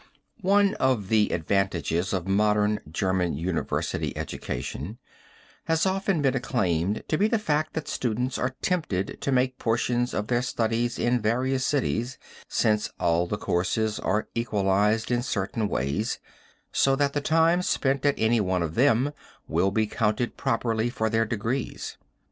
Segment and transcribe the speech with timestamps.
[0.41, 4.97] One of the advantages of modern German university education
[5.65, 10.15] has often been acclaimed to be the fact that students are tempted to make portions
[10.15, 12.17] of their studies in various cities,
[12.47, 16.17] since all the courses are equalized in certain ways,
[16.71, 19.13] so that the time spent at any one of them
[19.47, 21.97] will be counted properly for their degrees.